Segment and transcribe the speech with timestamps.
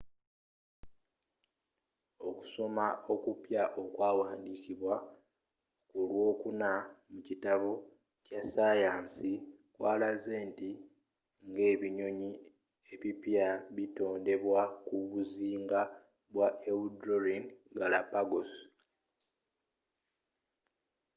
[2.27, 2.85] okusoma
[3.83, 4.95] okwawandiikidwa
[5.89, 6.71] kulwokuna
[7.11, 7.71] mu kitabo
[8.25, 9.31] kya saayansi
[9.75, 10.69] kwalaze nti
[11.49, 12.31] ngebinyonyi
[12.93, 15.81] ebipya bitondebwa ku buzinga
[16.33, 17.45] bwa ecuadorean
[17.77, 18.51] galápagos